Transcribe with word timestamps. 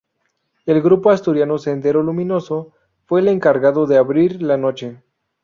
El 0.65 0.81
grupo 0.81 1.11
asturiano 1.11 1.59
Sendero 1.59 2.01
Luminoso 2.01 2.73
fue 3.05 3.19
el 3.19 3.27
encargado 3.27 3.85
de 3.85 3.99
abrir 3.99 4.41
la 4.41 4.57
noche. 4.57 4.99